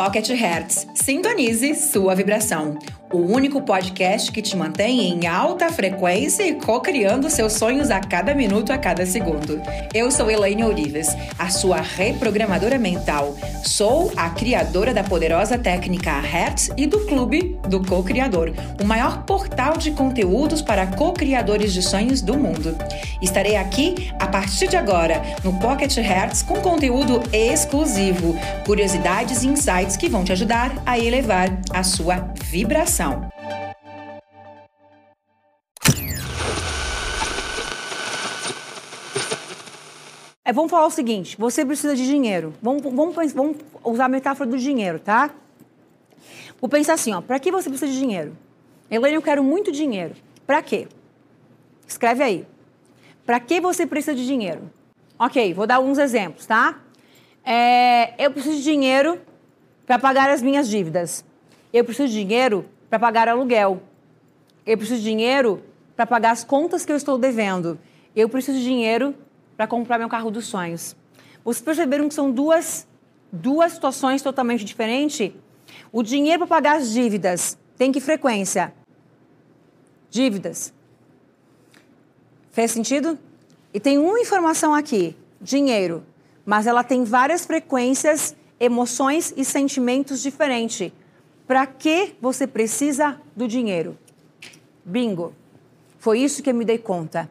[0.00, 0.86] Pocket Hertz.
[0.94, 2.78] Sintonize sua vibração.
[3.12, 8.32] O único podcast que te mantém em alta frequência e co-criando seus sonhos a cada
[8.32, 9.60] minuto, a cada segundo.
[9.92, 13.34] Eu sou Elaine Ourives, a sua reprogramadora mental.
[13.64, 19.76] Sou a criadora da poderosa técnica Hertz e do Clube do Co-Criador, o maior portal
[19.76, 22.76] de conteúdos para co-criadores de sonhos do mundo.
[23.20, 29.89] Estarei aqui a partir de agora no Pocket Hertz com conteúdo exclusivo, curiosidades e insights
[29.96, 33.30] que vão te ajudar a elevar a sua vibração.
[40.44, 42.52] É, vamos falar o seguinte: você precisa de dinheiro.
[42.60, 45.30] Vamos, vamos, vamos usar a metáfora do dinheiro, tá?
[46.60, 48.36] Vou pensar assim, ó, para que você precisa de dinheiro?
[48.90, 50.14] Elaine, eu quero muito dinheiro.
[50.46, 50.88] Para quê?
[51.86, 52.46] Escreve aí.
[53.24, 54.70] Para que você precisa de dinheiro?
[55.18, 56.80] Ok, vou dar alguns exemplos, tá?
[57.44, 59.20] É, eu preciso de dinheiro
[59.90, 61.24] para pagar as minhas dívidas.
[61.72, 63.82] Eu preciso de dinheiro para pagar aluguel.
[64.64, 65.64] Eu preciso de dinheiro
[65.96, 67.76] para pagar as contas que eu estou devendo.
[68.14, 69.12] Eu preciso de dinheiro
[69.56, 70.94] para comprar meu carro dos sonhos.
[71.44, 72.86] Vocês perceberam que são duas,
[73.32, 75.32] duas situações totalmente diferentes?
[75.90, 78.72] O dinheiro para pagar as dívidas tem que frequência?
[80.08, 80.72] Dívidas.
[82.52, 83.18] Fez sentido?
[83.74, 86.06] E tem uma informação aqui: dinheiro.
[86.46, 90.92] Mas ela tem várias frequências, emoções e sentimentos diferentes.
[91.46, 93.98] Para que você precisa do dinheiro?
[94.84, 95.34] Bingo.
[95.98, 97.28] Foi isso que eu me dei conta.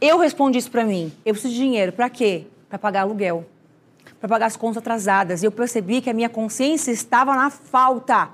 [0.00, 1.12] Eu respondi isso para mim.
[1.24, 1.92] Eu preciso de dinheiro.
[1.92, 2.46] Para quê?
[2.68, 3.44] Para pagar aluguel.
[4.20, 5.42] Para pagar as contas atrasadas.
[5.42, 8.30] E eu percebi que a minha consciência estava na falta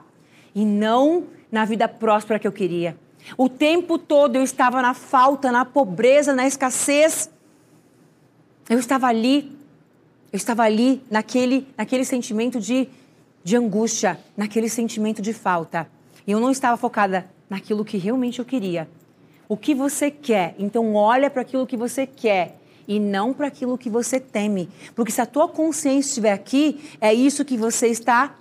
[0.55, 2.97] e não na vida próspera que eu queria.
[3.37, 7.31] O tempo todo eu estava na falta, na pobreza, na escassez.
[8.69, 9.56] Eu estava ali,
[10.33, 12.89] eu estava ali naquele, naquele sentimento de
[13.47, 15.89] de angústia, naquele sentimento de falta.
[16.27, 18.89] E eu não estava focada naquilo que realmente eu queria.
[19.49, 20.57] O que você quer?
[20.59, 24.69] Então olha para aquilo que você quer e não para aquilo que você teme.
[24.97, 28.35] Porque se a tua consciência estiver aqui, é isso que você está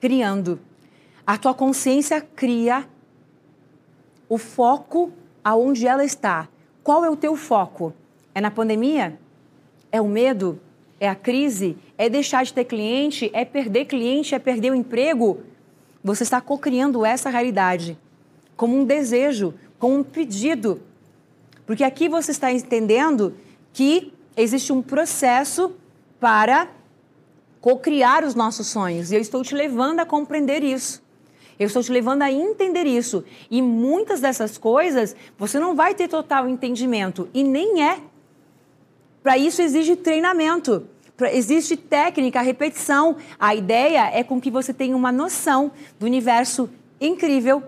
[0.00, 0.58] criando.
[1.26, 2.88] A tua consciência cria
[4.26, 5.12] o foco
[5.44, 6.48] aonde ela está.
[6.82, 7.92] Qual é o teu foco?
[8.34, 9.20] É na pandemia?
[9.92, 10.58] É o medo?
[10.98, 11.76] É a crise?
[11.98, 13.30] É deixar de ter cliente?
[13.32, 14.34] É perder cliente?
[14.34, 15.40] É perder o emprego?
[16.02, 17.98] Você está cocriando essa realidade
[18.56, 20.80] como um desejo, como um pedido.
[21.66, 23.34] Porque aqui você está entendendo
[23.72, 25.72] que existe um processo
[26.18, 26.68] para
[27.60, 29.10] cocriar os nossos sonhos.
[29.10, 31.04] E eu estou te levando a compreender isso.
[31.58, 33.24] Eu estou te levando a entender isso.
[33.50, 37.28] E muitas dessas coisas você não vai ter total entendimento.
[37.34, 38.00] E nem é
[39.26, 40.86] para isso exige treinamento.
[41.32, 43.16] Existe técnica, repetição.
[43.40, 46.70] A ideia é com que você tenha uma noção do universo
[47.00, 47.60] incrível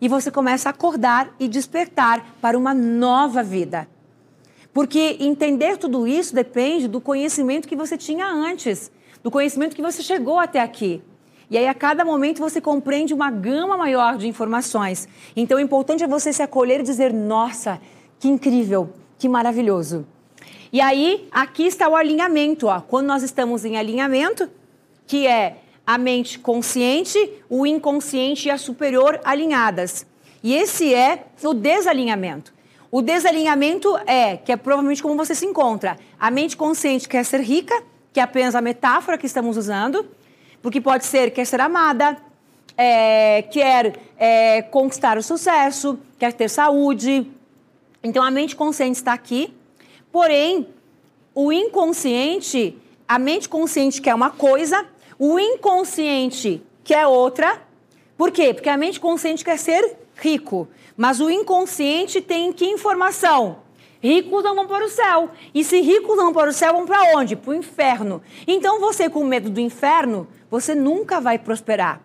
[0.00, 3.88] e você começa a acordar e despertar para uma nova vida.
[4.72, 8.90] Porque entender tudo isso depende do conhecimento que você tinha antes,
[9.22, 11.00] do conhecimento que você chegou até aqui.
[11.48, 15.06] E aí, a cada momento, você compreende uma gama maior de informações.
[15.36, 17.80] Então, o importante é você se acolher e dizer: nossa,
[18.18, 20.04] que incrível, que maravilhoso.
[20.72, 22.66] E aí, aqui está o alinhamento.
[22.66, 22.80] Ó.
[22.80, 24.48] Quando nós estamos em alinhamento,
[25.06, 27.18] que é a mente consciente,
[27.48, 30.04] o inconsciente e a superior alinhadas.
[30.42, 32.52] E esse é o desalinhamento.
[32.90, 35.98] O desalinhamento é, que é provavelmente como você se encontra.
[36.20, 37.74] A mente consciente quer ser rica,
[38.12, 40.06] que é apenas a metáfora que estamos usando,
[40.60, 42.18] porque pode ser quer ser amada,
[42.76, 47.26] é, quer é, conquistar o sucesso, quer ter saúde.
[48.02, 49.54] Então a mente consciente está aqui
[50.10, 50.68] Porém,
[51.34, 52.76] o inconsciente,
[53.06, 54.86] a mente consciente quer uma coisa,
[55.18, 57.62] o inconsciente quer outra.
[58.16, 58.52] Por quê?
[58.52, 63.58] Porque a mente consciente quer ser rico, mas o inconsciente tem que informação?
[64.00, 65.30] Ricos não vão para o céu.
[65.52, 67.34] E se ricos não vão para o céu, vão para onde?
[67.34, 68.22] Para o inferno.
[68.46, 72.00] Então você, com medo do inferno, você nunca vai prosperar.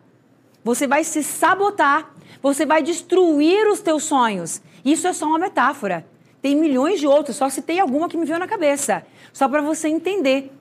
[0.63, 4.61] Você vai se sabotar, você vai destruir os teus sonhos.
[4.83, 6.05] Isso é só uma metáfora.
[6.43, 9.07] Tem milhões de outros, só citei alguma que me veio na cabeça.
[9.31, 10.51] Só para você entender.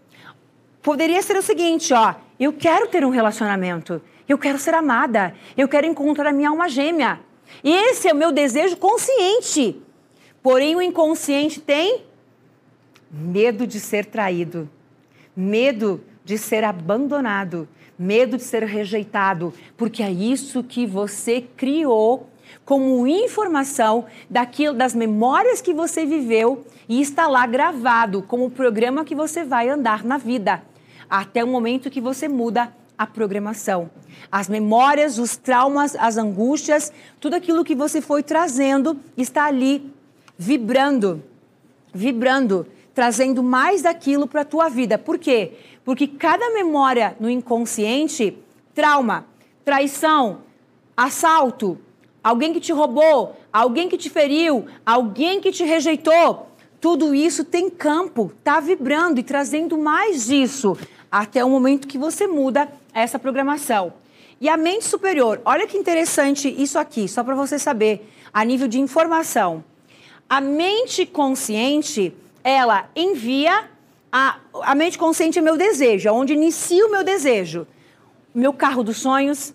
[0.81, 5.67] Poderia ser o seguinte, ó, eu quero ter um relacionamento, eu quero ser amada, eu
[5.67, 7.19] quero encontrar a minha alma gêmea.
[7.65, 9.83] Esse é o meu desejo consciente.
[10.41, 12.05] Porém, o inconsciente tem
[13.11, 14.71] medo de ser traído,
[15.35, 17.69] medo de ser abandonado,
[17.99, 22.31] medo de ser rejeitado, porque é isso que você criou
[22.65, 29.15] como informação daquilo, das memórias que você viveu e está lá gravado como programa que
[29.15, 30.63] você vai andar na vida,
[31.09, 33.91] até o momento que você muda a programação.
[34.31, 39.93] As memórias, os traumas, as angústias, tudo aquilo que você foi trazendo está ali
[40.39, 41.23] vibrando,
[41.93, 44.99] vibrando, trazendo mais daquilo para a tua vida.
[44.99, 45.53] Por quê?
[45.85, 48.39] Porque cada memória no inconsciente,
[48.75, 49.27] trauma,
[49.65, 50.39] traição,
[50.97, 51.79] assalto,
[52.23, 56.49] alguém que te roubou, alguém que te feriu, alguém que te rejeitou,
[56.81, 60.77] tudo isso tem campo, está vibrando e trazendo mais disso
[61.11, 63.93] até o momento que você muda essa programação.
[64.41, 68.67] E a mente superior, olha que interessante isso aqui, só para você saber, a nível
[68.67, 69.63] de informação.
[70.29, 73.71] A mente consciente, ela envia
[74.13, 77.67] a, a mente consciente é meu desejo, é onde inicia o meu desejo.
[78.35, 79.55] Meu carro dos sonhos,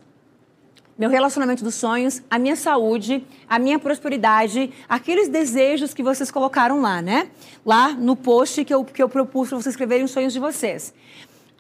[0.98, 6.82] meu relacionamento dos sonhos, a minha saúde, a minha prosperidade, aqueles desejos que vocês colocaram
[6.82, 7.30] lá, né?
[7.66, 10.94] Lá no post que eu, que eu propus para vocês escreverem os sonhos de vocês.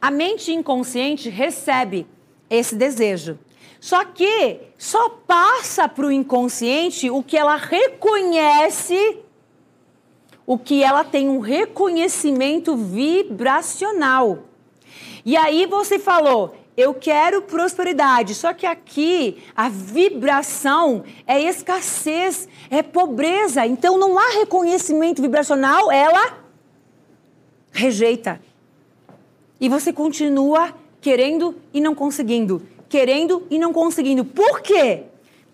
[0.01, 2.07] A mente inconsciente recebe
[2.49, 3.37] esse desejo.
[3.79, 9.19] Só que só passa para o inconsciente o que ela reconhece,
[10.47, 14.45] o que ela tem um reconhecimento vibracional.
[15.23, 18.35] E aí você falou, eu quero prosperidade.
[18.35, 23.65] Só que aqui a vibração é escassez, é pobreza.
[23.65, 26.37] Então não há reconhecimento vibracional, ela
[27.71, 28.39] rejeita.
[29.59, 34.23] E você continua querendo e não conseguindo, querendo e não conseguindo.
[34.23, 35.03] Por quê?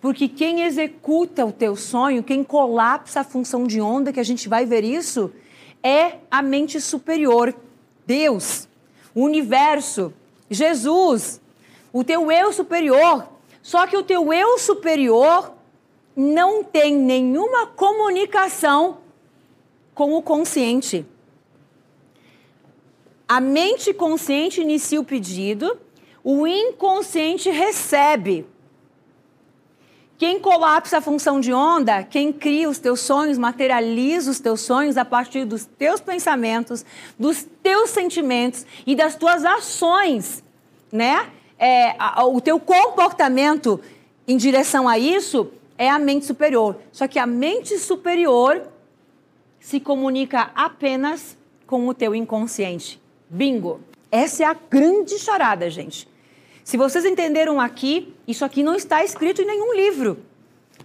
[0.01, 4.49] Porque quem executa o teu sonho, quem colapsa a função de onda, que a gente
[4.49, 5.31] vai ver isso,
[5.81, 7.55] é a mente superior,
[8.05, 8.67] Deus,
[9.15, 10.13] o universo.
[10.53, 11.41] Jesus,
[11.91, 13.27] o teu eu superior.
[13.61, 15.53] Só que o teu eu superior
[16.15, 19.00] não tem nenhuma comunicação
[19.94, 21.05] com o consciente.
[23.27, 25.77] A mente consciente inicia o pedido,
[26.23, 28.45] o inconsciente recebe.
[30.23, 34.95] Quem colapsa a função de onda, quem cria os teus sonhos, materializa os teus sonhos
[34.95, 36.85] a partir dos teus pensamentos,
[37.19, 40.41] dos teus sentimentos e das tuas ações,
[40.89, 41.29] né?
[41.59, 43.81] É, a, o teu comportamento
[44.25, 46.77] em direção a isso é a mente superior.
[46.93, 48.65] Só que a mente superior
[49.59, 51.37] se comunica apenas
[51.67, 52.97] com o teu inconsciente.
[53.29, 53.81] Bingo!
[54.09, 56.07] Essa é a grande charada, gente.
[56.63, 60.18] Se vocês entenderam aqui, isso aqui não está escrito em nenhum livro.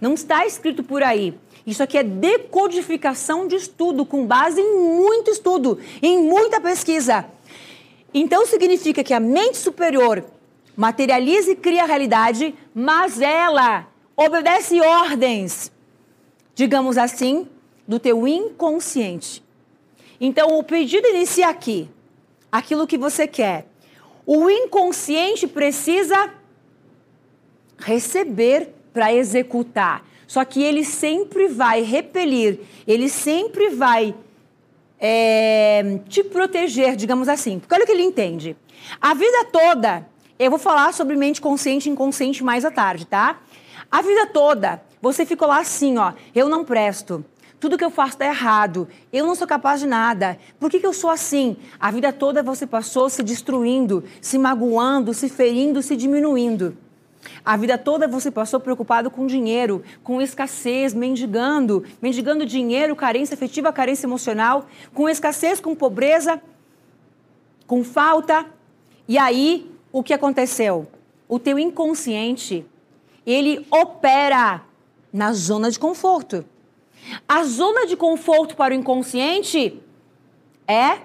[0.01, 1.33] Não está escrito por aí.
[1.65, 7.25] Isso aqui é decodificação de estudo, com base em muito estudo, em muita pesquisa.
[8.13, 10.25] Então significa que a mente superior
[10.75, 15.71] materializa e cria a realidade, mas ela obedece ordens,
[16.55, 17.47] digamos assim,
[17.87, 19.43] do teu inconsciente.
[20.19, 21.89] Então o pedido inicia aqui,
[22.51, 23.68] aquilo que você quer.
[24.25, 26.33] O inconsciente precisa
[27.77, 30.05] receber para executar.
[30.27, 34.13] Só que ele sempre vai repelir, ele sempre vai
[34.99, 37.57] é, te proteger, digamos assim.
[37.57, 38.55] Porque olha o que ele entende.
[39.01, 40.07] A vida toda,
[40.37, 43.41] eu vou falar sobre mente consciente e inconsciente mais à tarde, tá?
[43.89, 47.25] A vida toda, você ficou lá assim, ó, eu não presto.
[47.59, 48.87] Tudo que eu faço está errado.
[49.11, 50.37] Eu não sou capaz de nada.
[50.59, 51.57] Por que, que eu sou assim?
[51.79, 56.77] A vida toda você passou se destruindo, se magoando, se ferindo, se diminuindo.
[57.43, 63.73] A vida toda você passou preocupado com dinheiro, com escassez, mendigando, mendigando dinheiro, carência afetiva,
[63.73, 66.41] carência emocional, com escassez, com pobreza,
[67.67, 68.45] com falta.
[69.05, 70.87] E aí, o que aconteceu?
[71.27, 72.65] O teu inconsciente,
[73.25, 74.63] ele opera
[75.11, 76.45] na zona de conforto.
[77.27, 79.81] A zona de conforto para o inconsciente
[80.67, 80.99] é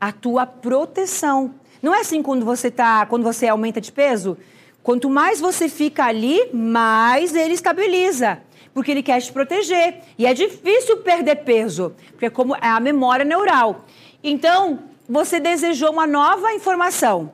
[0.00, 1.54] a tua proteção.
[1.82, 4.36] Não é assim quando você tá, quando você aumenta de peso?
[4.82, 8.40] Quanto mais você fica ali, mais ele estabiliza,
[8.72, 10.00] porque ele quer te proteger.
[10.16, 13.84] E é difícil perder peso, porque é como é a memória neural.
[14.22, 17.32] Então, você desejou uma nova informação.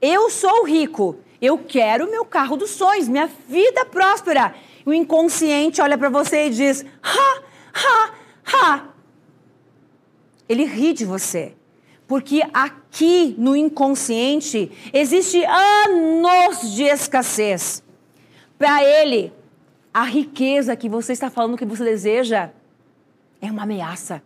[0.00, 1.16] Eu sou rico.
[1.40, 6.50] Eu quero meu carro dos sonhos, minha vida próspera o inconsciente olha para você e
[6.50, 7.42] diz: ha,
[7.74, 8.10] ha,
[8.44, 8.84] ha.
[10.48, 11.54] Ele ri de você.
[12.06, 17.84] Porque aqui no inconsciente existe anos de escassez.
[18.58, 19.32] Para ele,
[19.94, 22.50] a riqueza que você está falando que você deseja
[23.40, 24.22] é uma ameaça.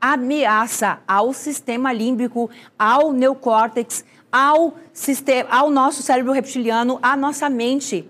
[0.00, 8.08] Ameaça ao sistema límbico, ao neocórtex, ao, sistema, ao nosso cérebro reptiliano, à nossa mente.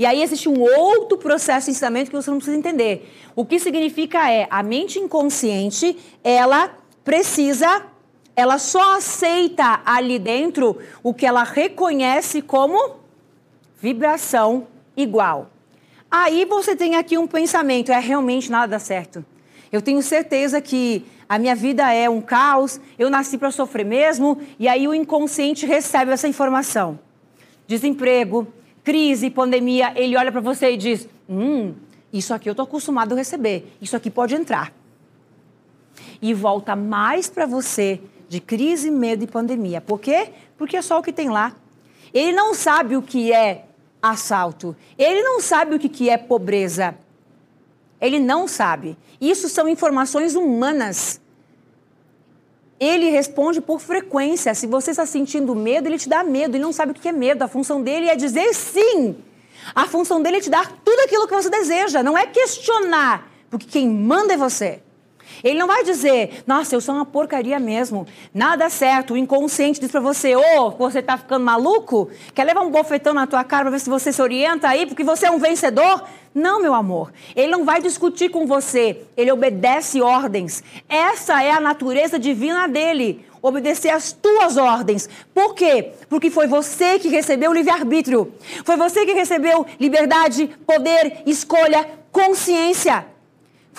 [0.00, 3.06] E aí existe um outro processo de ensinamento que você não precisa entender.
[3.36, 7.84] O que significa é a mente inconsciente, ela precisa
[8.34, 12.96] ela só aceita ali dentro o que ela reconhece como
[13.78, 14.66] vibração
[14.96, 15.50] igual.
[16.10, 19.22] Aí você tem aqui um pensamento, é realmente nada dá certo.
[19.70, 24.40] Eu tenho certeza que a minha vida é um caos, eu nasci para sofrer mesmo,
[24.58, 26.98] e aí o inconsciente recebe essa informação.
[27.66, 28.50] Desemprego,
[28.90, 31.74] crise, pandemia, ele olha para você e diz: Hum,
[32.12, 34.72] isso aqui eu estou acostumado a receber, isso aqui pode entrar.
[36.20, 39.80] E volta mais para você de crise, medo e pandemia.
[39.80, 40.30] Por quê?
[40.58, 41.54] Porque é só o que tem lá.
[42.12, 43.66] Ele não sabe o que é
[44.02, 46.96] assalto, ele não sabe o que é pobreza.
[48.00, 48.96] Ele não sabe.
[49.20, 51.20] Isso são informações humanas.
[52.80, 54.54] Ele responde por frequência.
[54.54, 56.56] Se você está sentindo medo, ele te dá medo.
[56.56, 57.42] Ele não sabe o que é medo.
[57.42, 59.16] A função dele é dizer sim.
[59.74, 62.02] A função dele é te dar tudo aquilo que você deseja.
[62.02, 64.80] Não é questionar, porque quem manda é você.
[65.42, 69.14] Ele não vai dizer, nossa, eu sou uma porcaria mesmo, nada certo.
[69.14, 72.10] O inconsciente diz para você, ô, oh, você tá ficando maluco?
[72.34, 75.04] Quer levar um bofetão na tua cara para ver se você se orienta aí, porque
[75.04, 76.04] você é um vencedor?
[76.34, 77.12] Não, meu amor.
[77.34, 80.62] Ele não vai discutir com você, ele obedece ordens.
[80.88, 83.24] Essa é a natureza divina dele.
[83.42, 85.08] Obedecer às tuas ordens.
[85.34, 85.92] Por quê?
[86.10, 88.34] Porque foi você que recebeu o livre-arbítrio.
[88.64, 93.06] Foi você que recebeu liberdade, poder, escolha, consciência.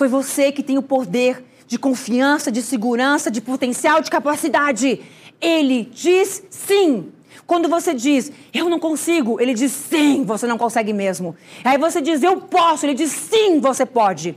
[0.02, 5.00] Foi você que tem o poder de confiança, de segurança, de potencial, de capacidade.
[5.40, 7.12] Ele diz sim.
[7.46, 11.36] Quando você diz, eu não consigo, ele diz sim, você não consegue mesmo.
[11.62, 14.36] Aí você diz, eu posso, ele diz sim, você pode.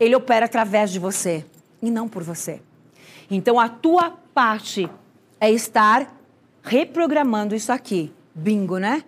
[0.00, 1.44] Ele opera através de você
[1.82, 2.62] e não por você.
[3.30, 4.88] Então a tua parte
[5.38, 6.10] é estar
[6.62, 8.10] reprogramando isso aqui.
[8.34, 9.04] Bingo, né?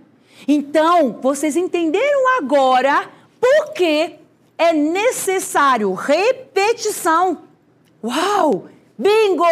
[0.47, 3.09] Então, vocês entenderam agora
[3.40, 4.23] por que
[4.57, 7.43] é necessário repetição.
[8.03, 8.69] Uau!
[8.97, 9.45] Bingo!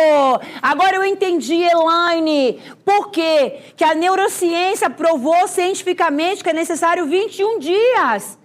[0.61, 3.61] Agora eu entendi, Elaine, por quê?
[3.77, 8.39] Que a neurociência provou cientificamente que é necessário 21 dias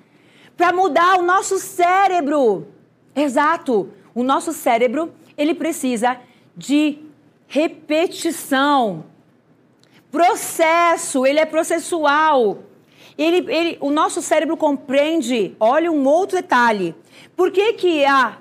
[0.56, 2.68] para mudar o nosso cérebro.
[3.16, 3.92] Exato.
[4.16, 6.18] O nosso cérebro, ele precisa
[6.56, 6.98] de
[7.48, 9.06] repetição.
[10.12, 12.64] Processo, ele é processual.
[13.18, 16.96] Ele, ele, o nosso cérebro compreende, olha um outro detalhe.
[17.36, 18.38] Por que, que a,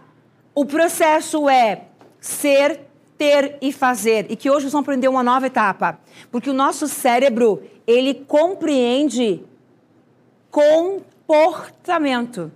[0.55, 1.85] o processo é
[2.21, 2.81] ser,
[3.17, 4.27] ter e fazer?
[4.31, 5.99] E que hoje nós vamos aprender uma nova etapa.
[6.31, 9.43] Porque o nosso cérebro, ele compreende
[10.51, 12.53] comportamento.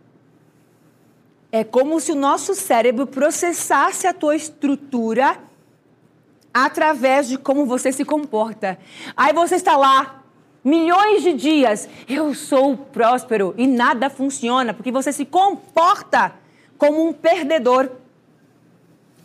[1.51, 5.39] É como se o nosso cérebro processasse a tua estrutura
[6.53, 8.79] através de como você se comporta.
[9.17, 10.20] Aí você está lá
[10.63, 16.35] milhões de dias, eu sou próspero e nada funciona porque você se comporta
[16.77, 17.91] como um perdedor.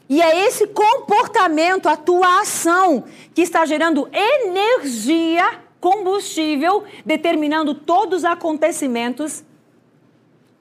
[0.07, 8.25] E é esse comportamento, a tua ação, que está gerando energia, combustível, determinando todos os
[8.25, 9.43] acontecimentos